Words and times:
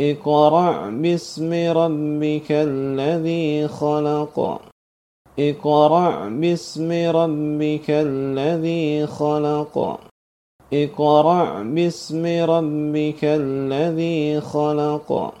اقرأ 0.00 0.90
باسم 0.90 1.52
ربك 1.52 2.52
الذي 2.52 3.68
خلق. 3.68 4.60
اقرأ 5.38 6.28
باسم 6.28 6.92
ربك 6.92 7.90
الذي 7.90 9.06
خلق. 9.06 9.98
اقرأ 10.72 11.62
باسم 11.62 12.26
ربك 12.26 13.24
الذي 13.24 14.40
خلق. 14.40 15.32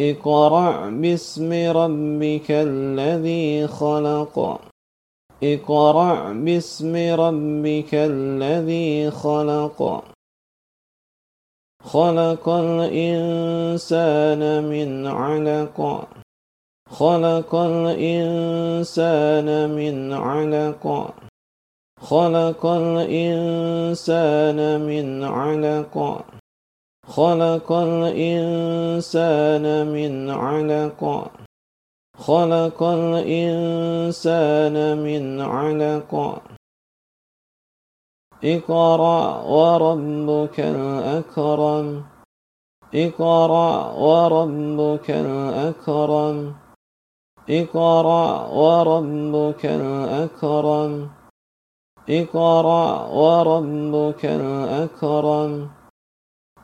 اقرأ 0.00 0.90
باسم 0.90 1.52
ربك 1.52 2.50
الذي 2.50 3.66
خلق. 3.66 4.60
اقرأ 5.42 6.32
باسم 6.32 6.96
ربك 6.96 7.94
الذي 7.94 9.10
خلق. 9.10 10.02
خلق 11.86 12.48
الإنسان 12.48 14.64
من 14.64 15.06
علق. 15.06 16.08
خلق 16.90 17.54
الإنسان 17.54 19.70
من 19.70 20.12
علق. 20.12 21.14
خلق 22.00 22.66
الإنسان 22.66 24.80
من 24.80 25.24
علق. 25.24 26.24
خلق 27.06 27.72
الإنسان 27.72 29.86
من 29.86 30.30
علق. 30.30 31.30
خلق 32.18 32.82
الإنسان 32.82 34.98
من 34.98 35.40
علق. 35.40 36.42
اقرأ 38.46 39.42
وربك 39.42 40.60
الأكرم. 40.60 42.04
اقرأ 42.94 43.92
وربك 43.92 45.10
الأكرم. 45.10 46.54
اقرأ 47.50 48.46
وربك 48.46 49.66
الأكرم. 49.66 51.10
اقرأ 52.10 53.06
وربك 53.06 54.24
الأكرم. 54.24 55.70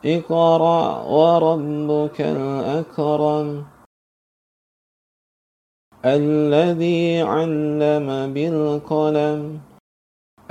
اقرأ 0.05 1.03
وربك 1.03 2.21
الأكرم. 2.21 3.65
الذي 6.05 7.21
علم 7.23 8.33
بالقلم. 8.33 9.72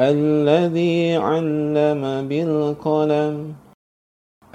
الذي 0.01 1.15
علم 1.15 2.27
بالقلم 2.27 3.55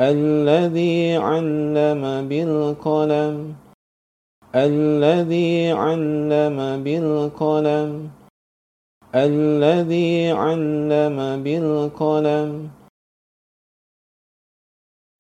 الذي 0.01 1.17
علم 1.17 2.29
بالقلم 2.29 3.55
الذي 4.55 5.73
علم 5.73 6.59
بالقلم 6.85 8.11
الذي 9.15 10.31
علم 10.31 11.19
بالقلم. 11.43 12.69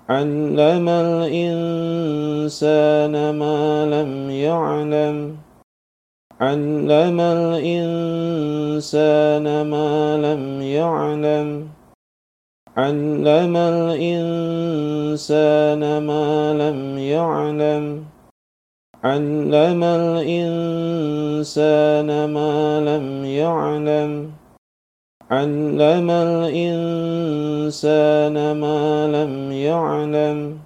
علم 0.08 0.88
الإنسان 1.06 2.34
ما 3.40 3.86
لم 3.94 4.30
يعلم. 4.30 5.36
علم 6.40 7.20
الإنسان 7.20 7.62
ما 9.62 10.16
لم 10.16 10.62
يعلم. 10.62 11.68
علم 12.76 13.56
الإنسان 13.56 15.98
ما 15.98 16.52
لم 16.52 16.98
يعلم. 16.98 18.04
علم 19.04 19.84
الإنسان 19.84 20.64
ما 22.24 22.80
لم 22.80 23.24
يعلم. 23.24 24.32
علم 25.30 26.10
الإنسان 26.10 28.60
ما 28.60 29.08
لم 29.08 29.52
يعلم. 29.52 30.65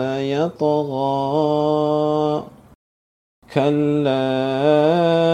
ليطغى 0.00 1.08
كلا 3.54 4.28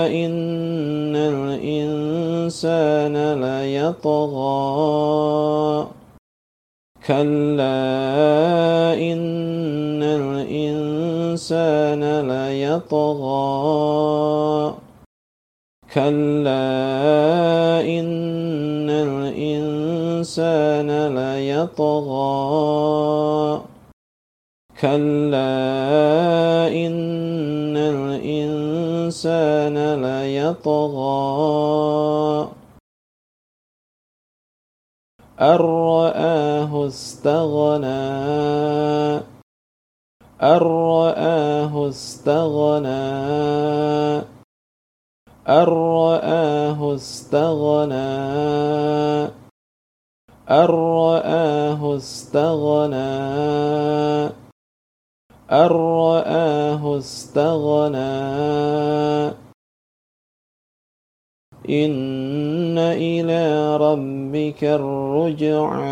إن 0.07 1.17
الإنسان 1.17 3.17
ليطغى 3.45 4.55
كلا 7.07 7.85
إن 8.95 10.03
الإنسان 10.03 12.03
ليطغى 12.31 13.55
كلا 15.95 16.71
إن 17.99 18.24
الإنسان 20.25 20.89
ليطغى 21.21 22.33
كلا 24.81 25.53
إن 26.73 27.77
الإنسان 27.77 29.77
ليطغى 30.01 31.45
أن 35.41 35.57
رآه 35.61 36.87
استغنى. 36.87 37.87
أن 40.43 40.57
رآه 40.57 41.89
استغنى. 41.89 42.89
أن 45.49 45.65
رآه 45.69 46.95
استغنى. 46.95 48.05
أن 50.51 50.65
رآه 50.65 51.97
استغنى. 51.97 52.97
أن 55.53 55.67
رآه 55.67 56.99
استغنى. 56.99 57.99
إن 61.69 62.79
إلى 62.79 63.77
ربك 63.77 64.65
الرجعى. 64.65 65.85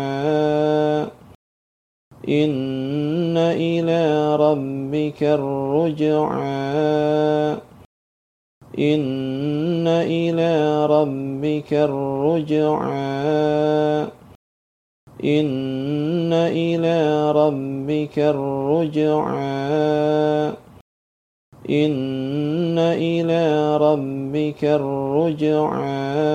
إن 2.29 3.37
إلى 3.37 4.35
ربك 4.35 5.23
الرجعى. 5.23 6.43
إن 8.79 9.87
إلى 9.87 10.85
ربك 10.85 11.73
الرجعى. 11.73 12.83
إن 15.23 16.33
إلى 16.33 17.31
ربك 17.31 18.19
الرجعى. 18.19 19.43
إن 21.69 22.79
إلى 22.79 23.77
ربك 23.77 24.63
الرجعى. 24.63 26.33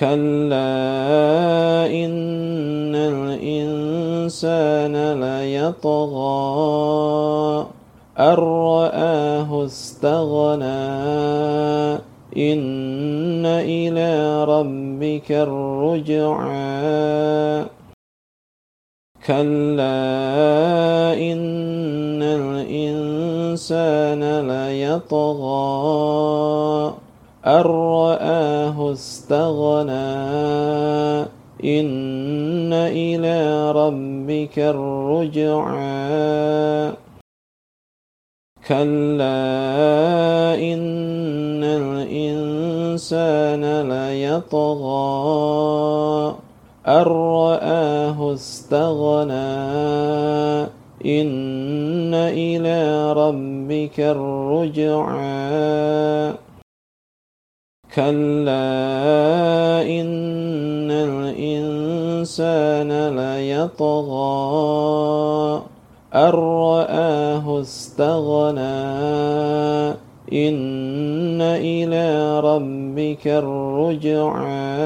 كلا 0.00 0.66
إن 1.86 2.94
الإنسان 2.94 5.20
ليطغى. 5.20 6.30
أن 8.18 8.34
رآه 8.34 9.64
استغنى. 9.64 12.09
إن 12.36 13.46
إلى 13.46 14.44
ربك 14.44 15.32
الرجعى. 15.32 16.50
كلا 19.26 21.32
إن 21.32 22.22
الإنسان 22.22 24.48
ليطغى. 24.48 25.50
أن 27.46 27.60
رآه 27.60 28.92
استغنى. 28.92 30.40
إن 31.64 32.72
إلى 32.72 33.72
ربك 33.72 34.58
الرجعى. 34.58 36.20
كلا 38.68 40.54
إن 40.54 41.19
الإنسان 42.10 43.62
ليطغى 43.88 45.00
أن 46.88 47.02
رآه 47.06 48.34
استغنى 48.34 49.50
إن 51.06 52.14
إلى 52.14 53.12
ربك 53.12 54.00
الرجعى 54.00 55.20
كلا 57.94 58.62
إن 59.82 60.90
الإنسان 60.90 62.90
ليطغى 63.16 64.30
أن 66.14 66.30
رآه 66.30 67.60
استغنى 67.60 68.80
إن 70.32 70.79
إلى 71.42 72.40
ربك 72.40 73.26
الرجعى 73.26 74.80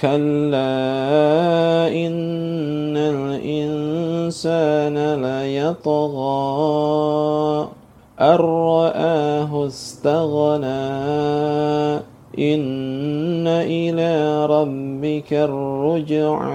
كلا 0.00 1.88
إن 1.88 2.96
الإنسان 2.96 4.96
ليطغى 5.22 6.34
أن 8.20 8.36
رآه 8.36 9.66
استغنى. 9.66 11.04
إن 12.38 13.46
إلى 13.46 14.46
ربك 14.46 15.32
الرجعى 15.32 16.54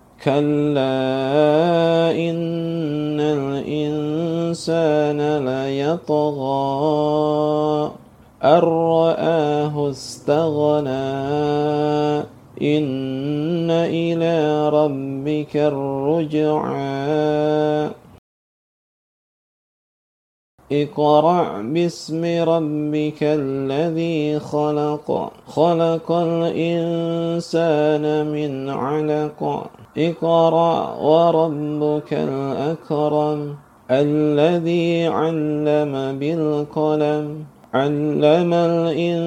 كلا 0.23 2.11
إن 2.13 3.19
الإنسان 3.19 5.19
ليطغى 5.45 6.61
أن 8.43 8.59
رآه 8.59 9.89
استغنى 9.89 10.91
إن 12.61 13.71
إلى 13.71 14.69
ربك 14.69 15.57
الرجعى 15.57 17.01
اقرأ 20.71 21.61
باسم 21.61 22.25
ربك 22.25 23.23
الذي 23.23 24.39
خلق 24.39 25.31
خلق 25.47 26.11
الإنسان 26.11 28.03
من 28.25 28.69
علق 28.69 29.69
اقرأ 29.97 30.95
وربك 30.95 32.13
الأكرم 32.13 33.55
الذي 33.91 35.07
علم 35.07 36.19
بالقلم 36.19 37.45
علم 37.73 38.53
الإنسان 38.53 39.19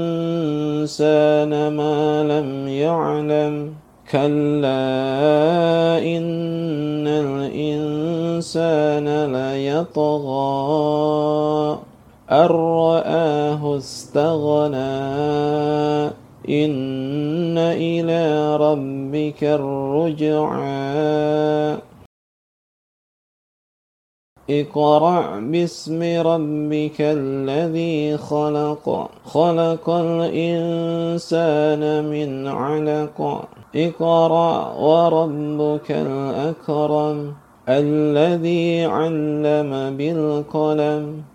ما 1.77 2.23
لم 2.23 2.69
يعلم. 2.69 3.75
كلا 4.11 5.99
إن 5.99 7.09
الإنسان 7.09 9.07
ليطغى 9.33 10.45
أن 12.31 12.47
رآه 12.47 13.77
استغنى. 13.77 14.85
إن 16.49 17.59
إلى 17.59 18.57
ربك 18.57 19.45
الرجعى. 19.45 20.65
اقرأ 24.51 25.41
باسم 25.41 26.03
ربك 26.03 27.01
الذي 27.01 28.17
خلق. 28.17 29.11
خلق 29.25 29.91
الإنسان 29.91 31.83
من 32.05 32.47
علق. 32.47 33.49
اقرأ 33.77 34.75
وربك 34.75 35.91
الأكرم 35.91 37.35
الذي 37.69 38.85
علم 38.85 39.97
بالقلم. 39.97 41.34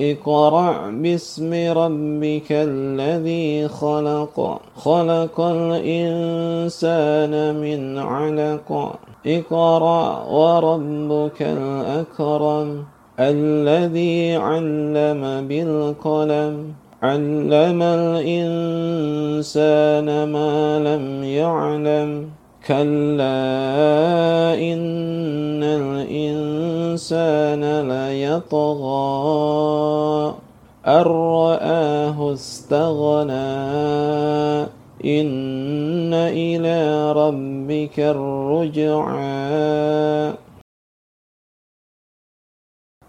اقرأ 0.00 0.90
باسم 0.90 1.54
ربك 1.54 2.46
الذي 2.50 3.68
خلق. 3.68 4.60
خلق 4.76 5.40
الإنسان 5.40 7.54
من 7.54 7.98
علق. 7.98 8.94
اقرأ 9.26 10.26
وربك 10.30 11.36
الأكرم. 11.40 12.84
الذي 13.20 14.34
علم 14.34 15.48
بالقلم. 15.48 16.72
علم 17.02 17.82
الإنسان 17.82 20.24
ما 20.24 20.78
لم 20.78 21.24
يعلم. 21.24 22.41
كلا 22.66 24.54
إن 24.54 25.62
الإنسان 25.62 27.62
ليطغى 27.88 29.02
أن 30.86 31.02
رآه 31.02 32.32
استغنى 32.32 33.32
إن 35.04 36.14
إلى 36.14 37.12
ربك 37.12 38.00
الرجعى 38.00 39.52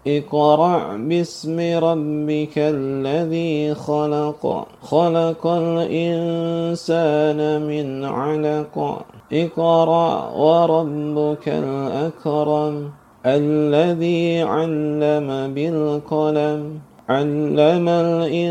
اقرأ 0.06 0.96
باسم 0.96 1.60
ربك 1.60 2.58
الذي 2.58 3.74
خلق 3.74 4.66
خلق 4.82 5.46
الإنسان 5.46 7.40
من 7.62 8.04
علق 8.04 9.04
إقرأ 9.34 10.30
وربك 10.30 11.48
الأكرم 11.48 12.90
الذي 13.26 14.42
علم 14.42 15.54
بالقلم 15.54 16.78
علم 17.08 17.88
الإنسان 17.88 18.50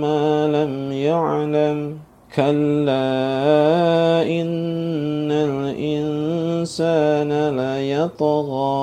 ما 0.00 0.48
لم 0.48 0.92
يعلم 0.92 1.98
كلا 2.34 4.22
إن 4.22 5.30
الإنسان 5.30 7.30
ليطغى 7.56 8.76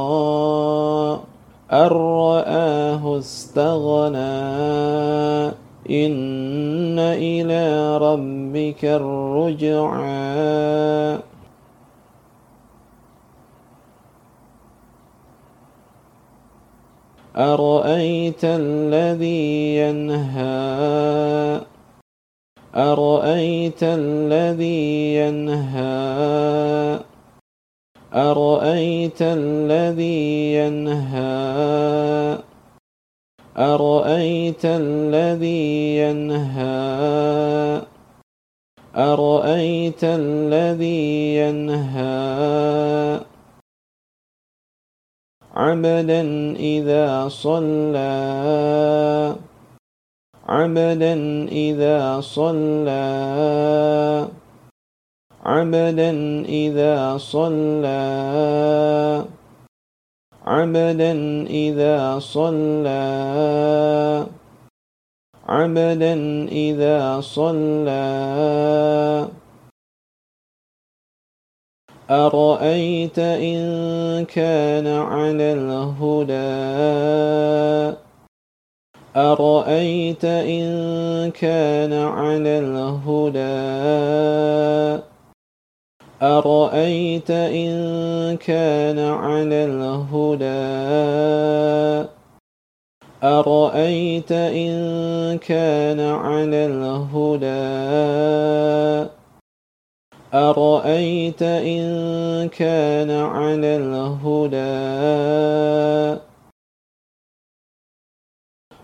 أن 1.74 1.88
رآه 1.88 3.20
استغنى 3.20 4.44
إن 5.90 7.00
إلى 7.00 7.98
ربك 7.98 8.86
الرجعى 8.86 10.44
أرأيت 17.36 18.42
الذي 18.44 19.78
ينهى؟ 19.78 21.62
أرأيت 22.76 23.84
الذي 23.84 25.16
ينهى؟ 25.16 27.00
أرأيت 28.14 29.22
الذي 29.22 30.54
ينهى؟ 30.54 32.53
أرأيت 33.58 34.66
الذي 34.66 35.98
ينهى؟ 35.98 37.82
أرأيت 38.96 40.04
الذي 40.04 41.36
ينهى؟ 41.36 42.14
عبدا 45.54 46.22
إذا 46.56 47.28
صلى. 47.28 48.10
عبدا 50.50 51.14
إذا 51.48 52.22
صلى. 52.22 53.08
عبدا 55.46 56.12
إذا 56.46 57.18
صلى. 57.18 58.04
عبدا 60.46 61.12
إذا 61.48 62.20
صلى. 62.20 62.94
عبدا 65.48 66.14
إذا 66.48 67.22
صلى. 67.22 68.04
أرأيت 72.12 73.20
إن 73.20 74.26
كان 74.26 74.88
على 74.88 75.54
الهدى؟ 75.54 76.34
أرأيت 79.16 80.26
إن 80.26 81.32
كان 81.32 81.94
على 81.94 82.60
الهدى؟ 82.60 83.44
أرأيت 86.24 87.32
إن 87.32 88.38
كان 88.38 89.00
على 89.00 89.66
الهدى؟ 89.66 90.48
أرأيت 93.24 94.32
إن 94.32 94.74
كان 95.38 96.00
على 96.00 96.66
الهدى؟ 96.66 97.50
أرأيت 100.34 101.42
إن 101.44 101.84
كان 102.50 103.12
على 103.12 103.76
الهدى؟ 103.76 104.64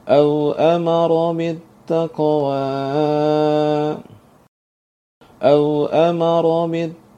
أو 0.10 0.52
أمر 0.52 1.32
بالتقوى؟ 1.32 2.58
أو 5.44 5.86
أمر 5.86 6.66
بالتقوى؟ 6.66 7.09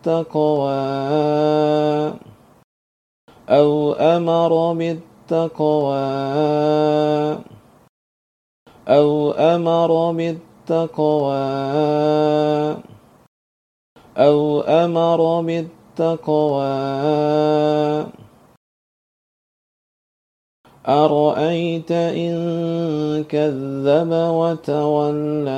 أو 3.49 3.93
أمر 3.93 4.73
بالتقوى 4.73 6.07
أو 8.87 9.31
أمر 9.31 10.11
بالتقوى 10.11 11.37
أو 14.17 14.61
أمر 14.61 15.41
بالتقوى 15.41 16.71
أرأيت 20.87 21.91
إن 21.91 22.33
كذب 23.23 24.11
وتولى 24.11 25.51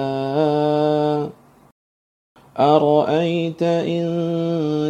أرأيت 2.60 3.63
إن 3.63 4.05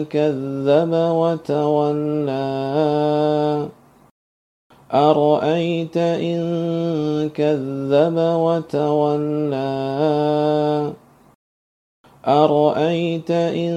كذب 0.06 0.94
وتولى؟ 0.94 2.34
أرأيت 4.94 5.98
إن 5.98 6.42
كذب 7.30 8.18
وتولى؟ 8.18 9.64
أرأيت 12.28 13.32
إن 13.32 13.74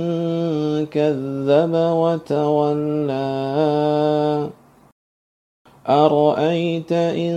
كذب 0.91 1.75
وتولى؟ 1.75 3.17
أرأيت 5.89 6.93
إن 6.93 7.37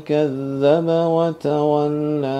كذب 0.00 0.88
وتولى؟ 0.88 2.32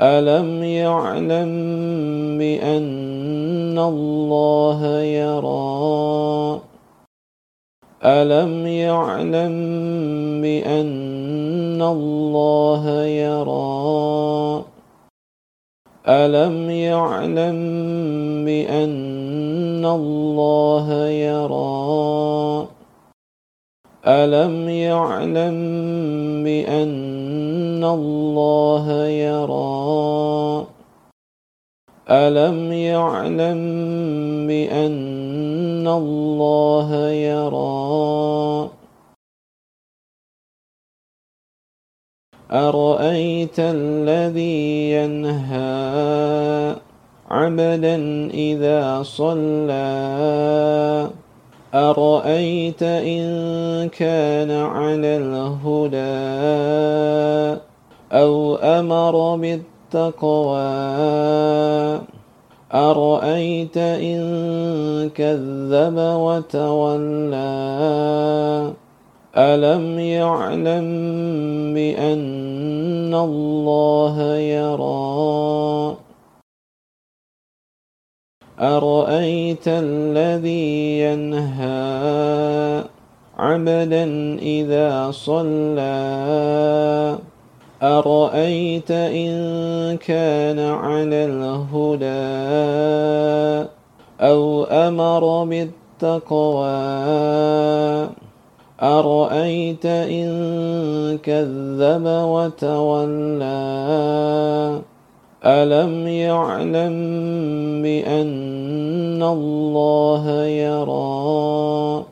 ألم 0.00 0.62
يعلم 0.64 1.52
بأن 2.38 3.78
الله 3.78 5.00
يرى؟ 5.00 6.60
ألم 8.04 8.66
يعلم 8.66 9.56
بأن 10.42 11.82
الله 11.82 13.04
يرى؟ 13.04 14.64
ألم 16.08 16.70
يعلم 16.70 17.58
بأن 18.44 19.84
الله 19.84 21.06
يرى؟ 21.08 22.71
ألم 24.06 24.68
يعلم 24.68 25.58
بأن 26.44 27.84
الله 27.84 29.06
يرى؟ 29.06 30.66
ألم 32.10 32.72
يعلم 32.72 33.62
بأن 34.46 35.86
الله 35.86 37.08
يرى؟ 37.08 38.70
أرأيت 42.52 43.58
الذي 43.58 44.90
ينهى 44.92 46.76
عبدا 47.30 47.96
إذا 48.34 49.02
صلى؟ 49.02 49.82
أرأيت 51.74 52.82
إن 52.82 53.88
كان 53.88 54.50
على 54.50 55.16
الهدى 55.16 56.00
أو 58.12 58.54
أمر 58.56 59.36
بالتقوى 59.36 60.60
أرأيت 62.74 63.76
إن 63.76 64.20
كذب 65.14 65.96
وتولى 65.96 67.42
ألم 69.36 69.98
يعلم 69.98 70.84
بأن 71.74 73.14
الله 73.14 74.36
يرى 74.36 75.96
أرأيت 78.62 79.66
الذي 79.66 81.00
ينهى 81.00 82.84
عبدا 83.38 84.04
إذا 84.38 85.10
صلى 85.10 85.98
أرأيت 87.82 88.90
إن 88.90 89.32
كان 89.96 90.58
على 90.58 91.24
الهدى 91.24 92.06
أو 94.20 94.64
أمر 94.64 95.44
بالتقوى 95.44 96.70
أرأيت 98.82 99.86
إن 99.86 100.28
كذب 101.18 102.06
وتولى 102.06 103.52
ألم 105.44 106.06
يعلم 106.06 106.96
بأن 107.82 109.22
الله 109.22 110.44
يرى؟ 110.44 112.04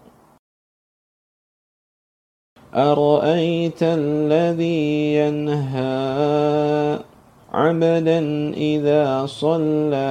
أرأيت 2.74 3.82
الذي 3.82 5.14
ينهى 5.14 6.98
عبدا 7.52 8.18
إذا 8.54 9.26
صلى؟ 9.26 10.10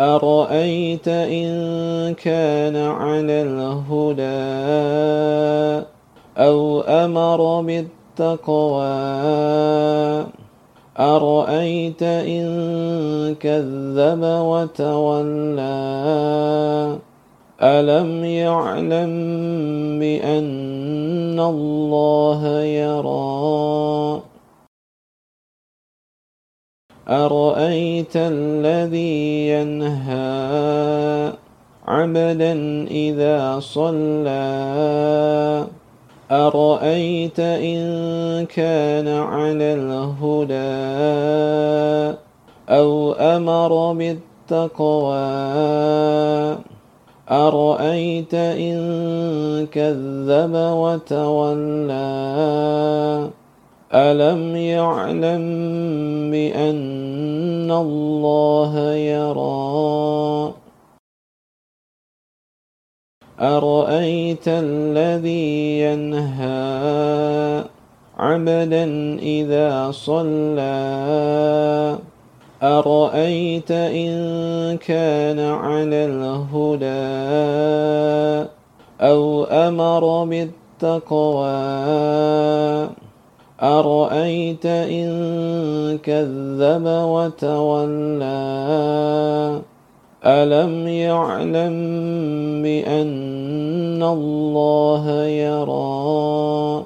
أرأيت 0.00 1.08
إن 1.08 1.50
كان 2.14 2.76
على 2.76 3.42
الهدى 3.42 4.42
أو 6.38 6.80
أمر 6.80 7.60
بالتقوى؟ 7.60 8.92
أرأيت 11.02 12.02
إن 12.02 12.46
كذب 13.34 14.22
وتولى؟ 14.22 15.72
ألم 17.62 18.24
يعلم 18.24 19.12
بأن 19.98 21.40
الله 21.40 22.60
يرى؟ 22.62 24.22
أرأيت 27.08 28.16
الذي 28.16 29.48
ينهى 29.48 31.32
عبدا 31.86 32.52
إذا 32.90 33.60
صلى؟ 33.60 34.42
أرأيت 36.32 37.40
إن 37.40 37.82
كان 38.46 39.08
على 39.08 39.74
الهدى 39.74 40.56
أو 42.68 43.12
أمر 43.12 43.92
بالتقوى 43.92 45.18
أرأيت 47.30 48.34
إن 48.34 48.78
كذب 49.72 50.54
وتولى 50.56 52.00
ألم 53.94 54.56
يعلم 54.56 55.44
بأن 56.30 57.70
الله 57.70 58.92
يرى 58.92 60.61
أرأيت 63.42 64.46
الذي 64.46 65.80
ينهى 65.80 67.64
عبدا 68.18 68.84
إذا 69.18 69.90
صلى 69.90 70.78
أرأيت 72.62 73.70
إن 73.70 74.78
كان 74.78 75.40
على 75.40 76.04
الهدى 76.06 76.86
أو 79.00 79.44
أمر 79.44 80.24
بالتقوى 80.24 81.50
أرأيت 83.62 84.66
إن 84.66 85.08
كذب 85.98 86.86
وتولى 86.86 88.32
ألم 90.26 90.88
يعلم 90.88 91.72
بأن 92.62 94.02
الله 94.02 95.24
يرى؟ 95.24 96.84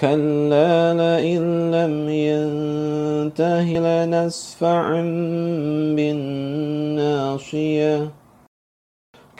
كلا 0.00 0.94
لئن 0.94 1.70
لم 1.70 2.08
ينته 2.08 3.62
لنسفعا 3.62 5.02
بالناصية. 5.96 8.10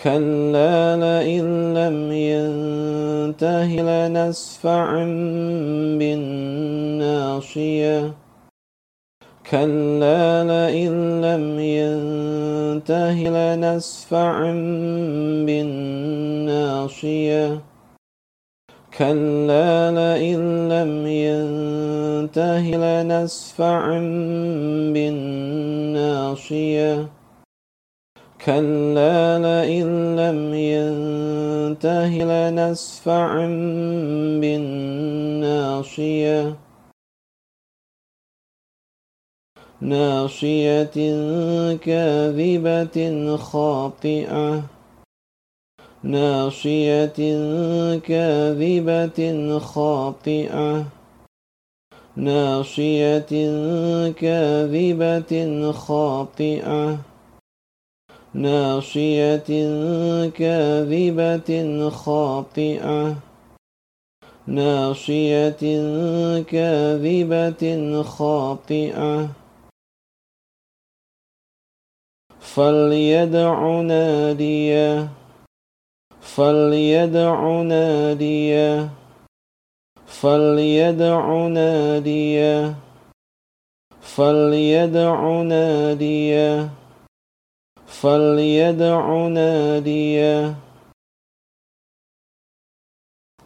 كلا 0.02 0.96
لئن 0.96 1.74
لم 1.74 2.12
ينته 2.12 3.66
لنسفعا 3.66 5.04
بالناصية. 5.98 8.25
كلا 9.50 10.44
لئن 10.44 11.20
لم 11.20 11.60
ينته 11.60 13.12
لنسفعا 13.12 14.52
بالناصية. 15.46 17.60
كلا 18.98 19.90
لئن 19.90 20.68
لم 20.68 21.06
ينته 21.06 22.60
لنسفعا 22.60 23.98
بالناصية. 24.94 27.08
كلا 28.44 29.38
لئن 29.38 30.16
لم 30.16 30.54
ينته 30.54 32.08
لنسفعا 32.08 33.46
بالناصية. 34.40 36.56
ناصية 39.80 40.90
كاذبة 41.76 43.36
خاطئة. 43.36 44.62
ناصية 46.02 47.18
كاذبة 47.98 49.58
خاطئة. 49.58 50.86
ناصية 52.16 53.28
كاذبة 54.10 55.72
خاطئة. 55.72 56.98
ناصية 58.34 59.48
كاذبة 60.28 61.90
خاطئة. 61.90 63.16
ناصية 64.46 65.60
كاذبة 66.40 68.02
خاطئة. 68.02 69.28
فليدع 72.40 73.80
ناديه. 73.80 75.08
فليدع 76.20 77.62
ناديه. 77.62 78.88
فليدع 80.06 81.46
ناديه. 81.46 82.74
فليدع 84.00 85.42
ناديه. 85.42 86.70
فليدع 87.86 89.28
ناديه. 89.28 90.54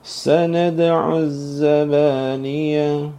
سندع 0.03 1.17
الزبانية. 1.17 3.11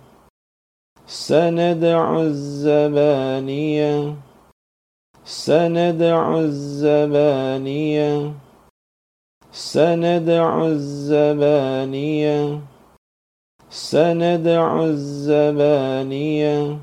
سندع 1.07 2.19
الزبانية. 2.21 4.15
سندع 5.25 6.39
الزبانية. 6.39 8.33
سندع 9.51 10.65
الزبانية. 10.65 12.61
سندع 13.69 14.83
الزبانية. 14.83 16.79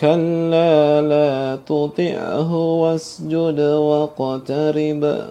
كلا 0.00 1.00
لا 1.00 1.56
تطعه 1.56 2.54
واسجد 2.54 3.60
واقترب. 3.60 5.30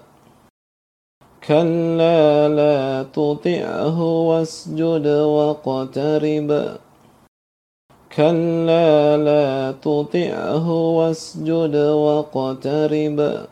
كلا 1.47 2.47
لا 2.49 3.03
تطعه 3.03 4.01
واسجد 4.01 5.07
واقترب. 5.07 6.77
كلا 8.15 9.17
لا 9.17 9.71
تطعه 9.71 10.67
واسجد 10.71 11.75
واقترب. 11.75 13.45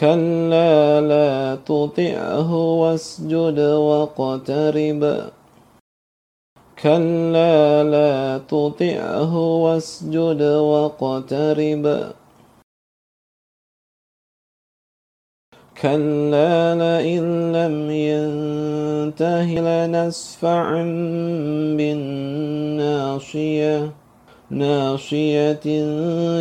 كلا 0.00 1.00
لا 1.00 1.58
تطعه 1.66 2.54
واسجد 2.54 3.58
واقترب. 3.58 5.30
كلا 6.82 7.84
لا 7.84 8.38
تطعه 8.48 9.34
واسجد 9.36 10.42
واقترب. 10.42 12.12
كلا 15.82 16.74
لئن 16.74 17.52
لم 17.52 17.90
ينته 17.90 19.44
لنسفعا 19.44 20.82
بالناصية 21.76 23.90
ناصية 24.50 25.64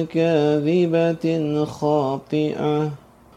كاذبة 0.04 1.66
خاطئة. 1.66 2.92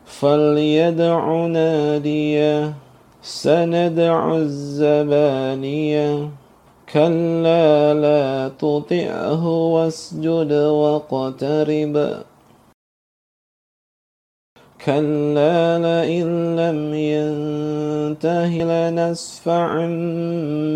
فليدع 0.06 1.46
نادية 1.46 2.74
سندع 3.22 4.36
الزبانية. 4.36 6.28
كلا 6.92 7.94
لا 7.94 8.50
تطعه 8.58 9.48
واسجد 9.48 10.52
واقترب. 10.52 12.24
كلا 14.84 15.78
لئن 15.78 16.56
لم 16.56 16.94
ينته 16.94 18.64
لنسفعا 18.64 19.86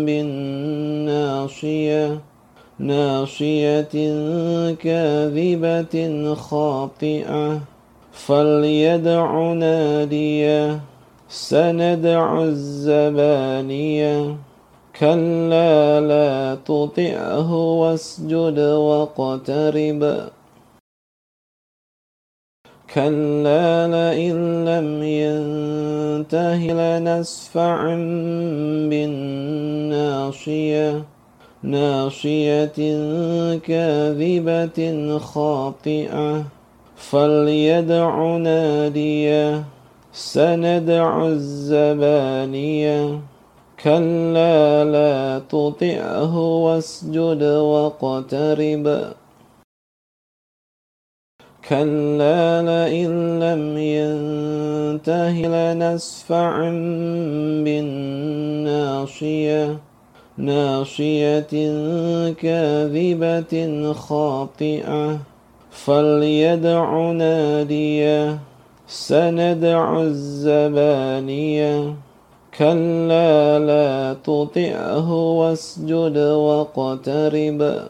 بالناصية 0.05 2.19
ناصية 2.79 3.93
كاذبة 4.73 6.33
خاطئة 6.33 7.59
فليدع 8.11 9.53
ناديه 9.53 10.79
سندع 11.29 12.43
الزبانية 12.43 14.35
كلا 14.99 16.01
لا 16.01 16.57
تطعه 16.65 17.53
واسجد 17.53 18.59
واقترب 18.59 20.29
كلا 22.93 23.87
لئن 23.87 24.65
لم 24.65 25.03
ينته 25.03 26.57
لنسفعا 26.57 27.95
بالناصية 28.89 31.03
ناصية 31.63 32.71
كاذبة 33.57 35.17
خاطئة. 35.17 36.43
فليدع 36.95 38.37
ناديه 38.37 39.63
سندع 40.13 41.27
الزبانية. 41.27 43.19
كلا 43.83 44.83
لا 44.83 45.41
تطعه 45.49 46.37
واسجد 46.37 47.43
واقترب. 47.43 49.13
كلا 51.69 52.61
لئن 52.61 53.39
لم 53.39 53.77
ينته 53.77 55.31
لنسفعا 55.31 56.69
بالناصية 57.65 59.77
ناصية 60.37 61.51
كاذبة 62.31 63.93
خاطئة. 63.93 65.19
فليدع 65.71 67.11
نادية 67.11 68.39
سندع 68.87 70.01
الزبانية. 70.01 71.93
كلا 72.57 73.59
لا 73.59 74.15
تطعه 74.23 75.13
واسجد 75.13 76.17
واقترب. 76.17 77.89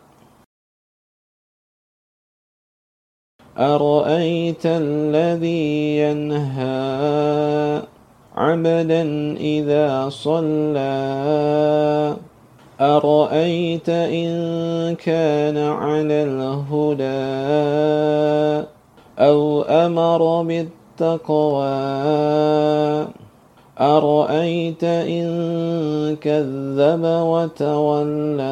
أرأيت 3.61 4.65
الذي 4.65 5.97
ينهى 5.97 7.81
عبدا 8.35 9.03
إذا 9.37 10.09
صلى؟ 10.09 10.97
أرأيت 12.81 13.89
إن 13.89 14.31
كان 14.95 15.57
على 15.57 16.23
الهدى 16.23 17.05
أو 19.19 19.61
أمر 19.61 20.43
بالتقوى؟ 20.43 21.77
أرأيت 23.79 24.83
إن 24.83 25.27
كذب 26.21 27.03
وتولى؟ 27.05 28.51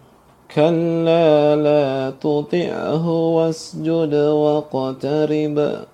كلا 0.55 1.55
لا 1.55 2.09
تطعه 2.19 3.09
واسجد 3.09 4.13
واقترب. 4.13 5.85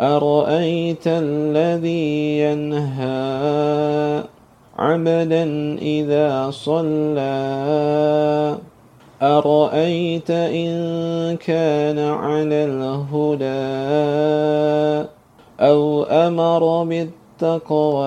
أرأيت 0.00 1.06
الذي 1.06 2.38
ينهى 2.40 4.24
عبدا 4.78 5.44
إذا 5.78 6.50
صلى؟ 6.50 7.36
أرأيت 9.22 10.30
إن 10.30 10.76
كان 11.36 11.98
على 11.98 12.64
الهدى 12.64 13.46
أو 15.60 16.02
أمر 16.02 16.84
بالتقوى؟ 16.84 18.06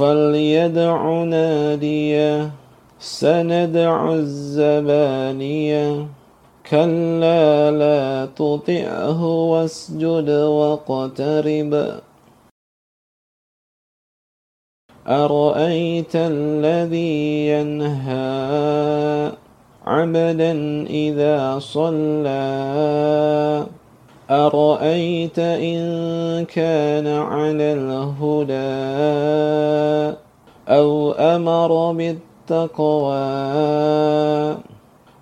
فليدع 0.00 1.24
ناديه 1.24 2.50
سندع 2.98 4.12
الزبانية 4.12 6.06
كلا 6.70 7.70
لا 7.70 8.26
تطعه 8.26 9.24
واسجد 9.24 10.30
واقترب. 10.30 12.00
أرأيت 15.06 16.16
الذي 16.16 17.48
ينهى 17.48 19.32
عبدا 19.86 20.52
إذا 20.86 21.58
صلى؟ 21.58 22.40
أرأيت 24.30 25.38
إن 25.38 25.80
كان 26.44 27.06
على 27.06 27.72
الهدى 27.72 28.54
أو 30.68 31.12
أمر 31.12 31.92
بالتقوى 31.92 33.16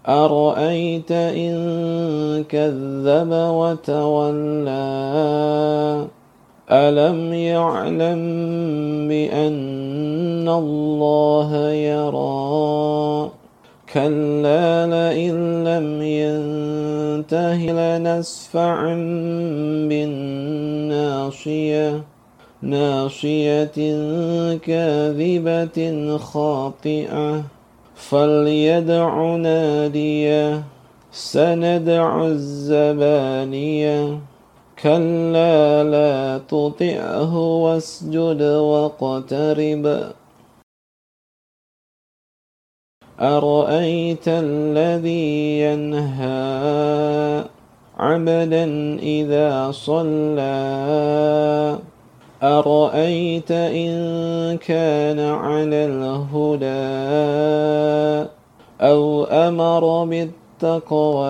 أرأيت 0.08 1.12
إن 1.12 1.54
كذب 2.48 3.32
وتولى 3.32 4.78
ألم 6.70 7.32
يعلم 7.32 8.22
بأن 9.08 10.48
الله 10.48 11.70
يرى 11.70 13.30
كلا 13.92 14.86
لئن 14.86 15.64
لم 15.64 16.02
ينته 16.02 17.56
لنسفعا 17.56 18.94
بالناصية 19.88 22.02
ناصية 22.62 23.70
كاذبة 24.56 26.16
خاطئة. 26.16 27.44
فليدع 27.94 29.36
ناديه 29.36 30.62
سندع 31.12 32.26
الزبانية. 32.26 34.18
كلا 34.82 35.84
لا 35.84 36.40
تطعه 36.48 37.38
واسجد 37.38 38.42
واقترب. 38.42 40.12
أرأيت 43.20 44.28
الذي 44.28 45.60
ينهى 45.60 47.44
عبدا 47.98 48.64
إذا 49.02 49.70
صلى 49.70 50.58
أرأيت 52.42 53.50
إن 53.50 54.56
كان 54.56 55.20
على 55.20 55.84
الهدى 55.84 56.68
أو 58.80 59.24
أمر 59.24 60.04
بالتقوى 60.04 61.28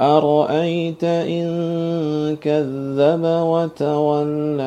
أرأيت 0.00 1.04
إن 1.04 1.46
كذب 2.40 3.24
وتولى 3.24 4.66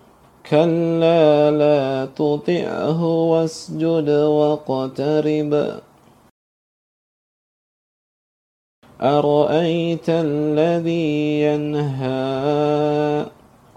كلا 0.49 1.51
لا 1.51 2.05
تطعه 2.05 3.03
واسجد 3.31 4.09
واقترب. 4.09 5.81
أرأيت 9.01 10.09
الذي 10.09 11.41
ينهى 11.41 13.25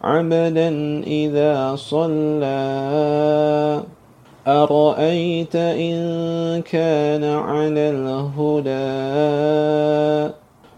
عبدا 0.05 0.69
إذا 1.07 1.77
صلى؟ 1.77 2.61
أرأيت 4.47 5.57
إن 5.57 6.63
كان 6.63 7.25
على 7.25 7.91
الهدى 7.91 8.75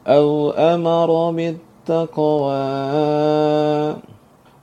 أو 0.07 0.51
أمر 0.51 1.31
بالتقوى؟ 1.31 2.57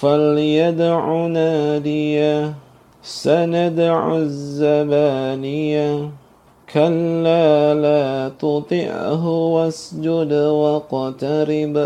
فليدع 0.00 1.26
ناديه 1.26 2.54
سندع 3.02 4.16
الزبانيه. 4.16 6.10
كلا 6.72 7.74
لا 7.74 8.28
تطعه 8.28 9.28
واسجد 9.28 10.32
واقترب. 10.32 11.76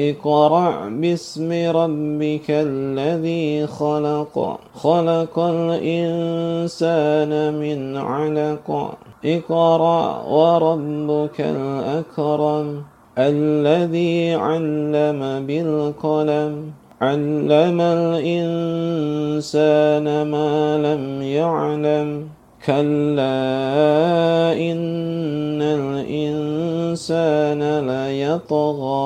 اقرأ 0.00 0.88
باسم 0.88 1.52
ربك 1.52 2.50
الذي 2.50 3.66
خلق. 3.66 4.58
خلق 4.74 5.38
الإنسان 5.38 7.32
من 7.54 7.96
علق. 7.96 8.94
اقرأ 9.24 10.22
وربك 10.28 11.40
الأكرم. 11.40 12.82
الذي 13.18 14.34
علم 14.34 15.46
بالقلم. 15.46 16.70
علم 17.02 17.80
الإنسان 17.80 18.22
ما 20.22 20.78
لم 20.78 21.22
يعلم. 21.22 22.39
كلا 22.66 24.52
إن 24.52 25.62
الإنسان 25.62 27.60
ليطغى 27.86 29.00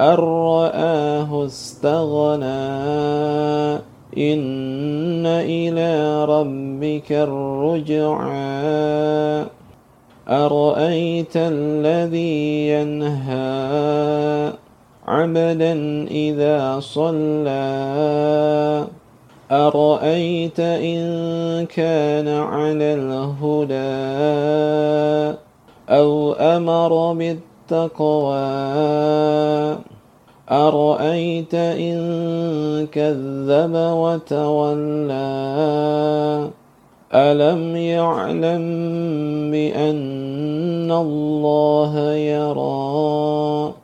أن 0.00 0.14
رآه 0.14 1.46
استغنى 1.46 2.44
إن 4.18 5.26
إلى 5.26 6.24
ربك 6.24 7.12
الرجعى 7.12 8.54
أرأيت 10.28 11.36
الذي 11.36 12.68
ينهى 12.68 14.52
عبدا 15.06 15.72
إذا 16.10 16.80
صلى 16.80 17.64
أرأيت 19.52 20.60
إن 20.60 21.66
كان 21.66 22.28
على 22.28 22.94
الهدى 22.94 23.74
أو 25.90 26.32
أمر 26.32 27.12
بالتقوى 27.12 28.38
أرأيت 30.50 31.54
إن 31.54 31.96
كذب 32.92 33.74
وتولى 33.74 35.14
ألم 37.14 37.76
يعلم 37.76 38.64
بأن 39.50 40.92
الله 40.92 42.12
يرى 42.12 43.83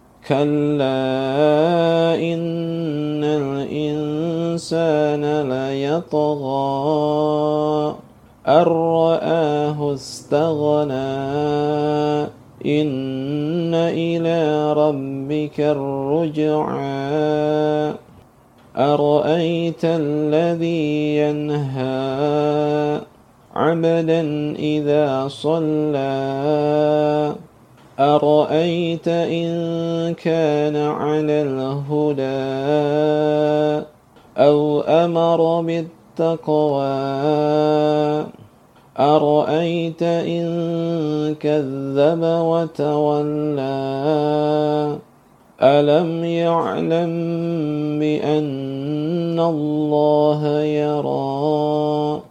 كلا 0.31 2.15
إن 2.15 3.23
الإنسان 3.43 5.23
ليطغى 5.51 6.65
أن 8.47 8.63
رآه 8.63 9.93
استغنى 9.93 11.11
إن 12.65 13.73
إلى 13.75 14.73
ربك 14.73 15.59
الرجعى 15.59 17.11
أرأيت 18.77 19.83
الذي 19.83 21.17
ينهى 21.17 23.01
عبدا 23.55 24.21
إذا 24.55 25.27
صلى 25.27 26.21
أرأيت 28.01 29.07
إن 29.07 29.49
كان 30.13 30.75
على 30.75 31.41
الهدى 31.41 32.25
أو 34.37 34.81
أمر 34.81 35.61
بالتقوى 35.61 36.81
أرأيت 38.99 40.03
إن 40.03 40.45
كذب 41.39 42.23
وتولى 42.23 43.61
ألم 45.61 46.23
يعلم 46.23 47.13
بأن 47.99 49.39
الله 49.39 50.61
يرى 50.61 52.30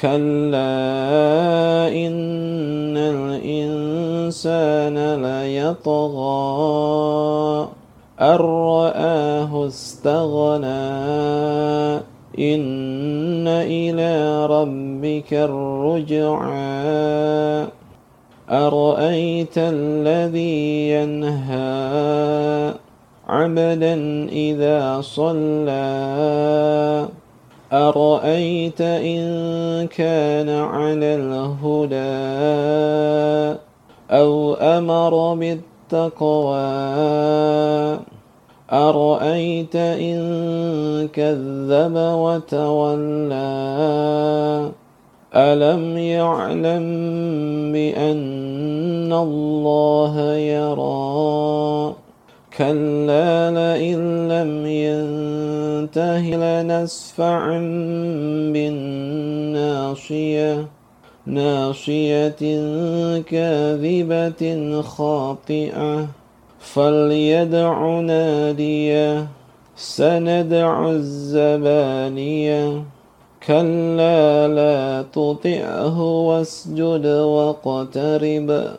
كلا 0.00 1.88
إن 1.90 2.96
الإنسان 2.96 4.96
ليطغى 5.22 6.38
أن 8.20 8.36
رآه 8.36 9.66
استغنى 9.66 10.68
إن 12.38 13.48
إلى 13.48 14.46
ربك 14.46 15.34
الرجعى 15.34 16.78
أرأيت 18.50 19.58
الذي 19.58 20.90
ينهى 20.90 22.74
عبدا 23.28 23.94
إذا 24.28 25.00
صلى 25.00 25.88
أرأيت 27.72 28.80
إن 28.80 29.26
كان 29.86 30.48
على 30.48 31.14
الهدى 31.20 31.98
أو 34.10 34.54
أمر 34.54 35.34
بالتقوى 35.34 36.58
أرأيت 38.72 39.76
إن 39.76 40.18
كذب 41.12 41.94
وتولى 41.96 43.38
ألم 45.36 45.98
يعلم 45.98 46.86
بأن 47.72 49.12
الله 49.12 50.32
يرى 50.32 51.94
كلا 52.58 53.50
لئن 53.50 54.28
لم 54.28 54.66
ينته 54.66 56.20
لنسفعا 56.20 57.58
بالناصية 58.52 60.66
ناصية 61.26 62.40
كاذبة 63.20 64.82
خاطئة 64.82 66.08
فليدع 66.58 68.00
ناديه 68.00 69.28
سندع 69.76 70.90
الزبانية 70.90 72.82
كلا 73.46 74.48
لا 74.48 75.04
تطعه 75.12 76.02
واسجد 76.02 77.06
واقترب 77.06 78.78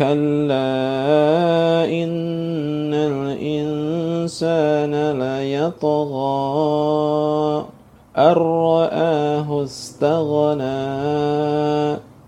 كلا 0.00 1.84
إن 1.84 2.88
الإنسان 3.12 4.94
ليطغى 5.20 6.40
أن 8.18 8.32
رآه 8.32 9.64
استغنى 9.64 10.80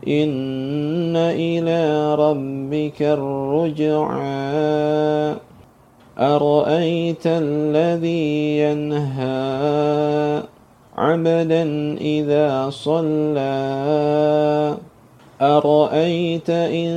إن 0.09 1.17
إلى 1.17 2.15
ربك 2.15 3.03
الرجعى 3.03 4.23
أرأيت 6.19 7.27
الذي 7.27 8.59
ينهى 8.59 10.43
عبدا 10.97 11.63
إذا 12.01 12.71
صلى 12.71 13.63
أرأيت 15.43 16.51
إن 16.51 16.93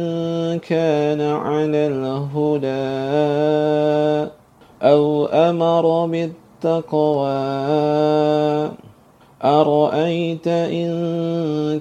كان 0.60 1.22
على 1.22 1.88
الهدى 1.88 2.70
أو 4.82 5.26
أمر 5.26 6.06
بالتقوى 6.06 7.32
أرأيت 9.44 10.48
إن 10.48 10.90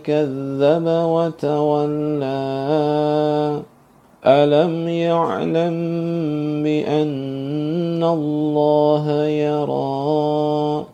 كذب 0.05 0.87
وتولى 0.89 2.33
ألم 4.27 4.89
يعلم 4.89 5.77
بأن 6.63 8.05
الله 8.05 9.25
يرى 9.25 10.94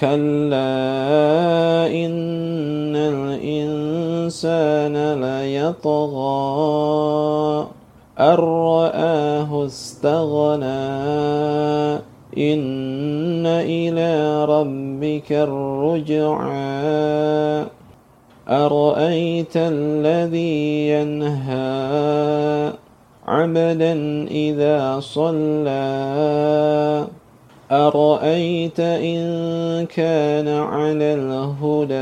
كلا 0.00 1.86
إن 1.90 2.96
الإنسان 2.96 4.94
ليطغى 5.20 6.38
أن 8.20 8.34
رآه 8.34 9.66
استغنى 9.66 10.68
إن 12.38 13.46
إلى 13.46 14.44
ربك 14.44 15.32
الرجعى 15.32 16.58
أرأيت 18.48 19.56
الذي 19.56 20.88
ينهى 20.88 22.72
عبدا 23.28 23.92
إذا 24.30 25.00
صلى 25.00 25.88
أرأيت 27.72 28.80
إن 28.80 29.86
كان 29.86 30.48
على 30.48 31.14
الهدى 31.14 31.98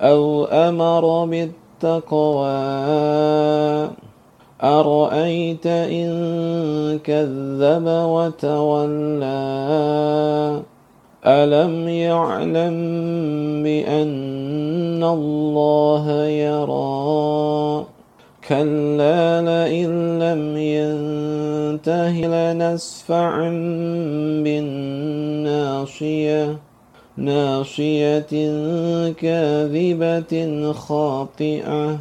أو 0.00 0.44
أمر 0.44 1.24
بالتقوى 1.24 2.50
أرأيت 4.62 5.66
إن 5.66 6.10
كذب 7.04 7.86
وتولى 7.86 9.30
ألم 11.26 11.88
يعلم 11.88 12.76
بأن 13.62 15.04
الله 15.04 16.24
يرى 16.24 17.84
كلا 18.50 19.42
لئن 19.42 20.18
لم 20.18 20.56
ينته 20.56 22.10
لنسفعا 22.10 23.50
بالناصية 24.44 26.58
ناصية 27.16 28.32
كاذبة 29.12 30.72
خاطئة. 30.72 31.98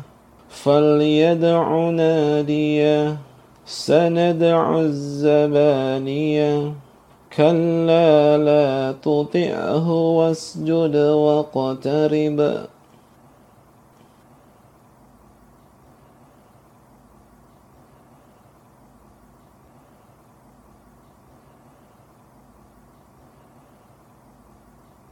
فليدع 0.49 1.89
ناديه 1.89 3.17
سندع 3.65 4.79
الزبانية. 4.79 6.73
كلا 7.37 8.37
لا 8.37 8.95
تطعه 9.01 9.91
واسجد 9.91 10.95
واقترب. 10.95 12.57